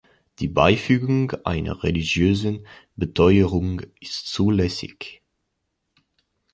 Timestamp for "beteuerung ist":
2.95-4.33